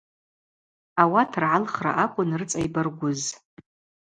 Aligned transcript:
Ауат 1.01 1.31
ргӏалхра 1.41 1.91
акӏвын 2.03 2.29
рыцӏа 2.39 2.59
йбаргвыз. 2.65 3.21